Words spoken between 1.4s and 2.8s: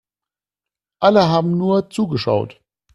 nur zugeschaut.